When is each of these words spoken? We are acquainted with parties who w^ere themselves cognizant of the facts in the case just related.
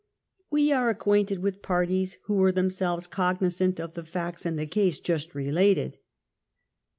We 0.49 0.71
are 0.71 0.89
acquainted 0.89 1.43
with 1.43 1.61
parties 1.61 2.17
who 2.25 2.39
w^ere 2.39 2.55
themselves 2.55 3.05
cognizant 3.05 3.79
of 3.79 3.93
the 3.93 4.03
facts 4.03 4.47
in 4.47 4.55
the 4.55 4.65
case 4.65 4.99
just 4.99 5.35
related. 5.35 5.99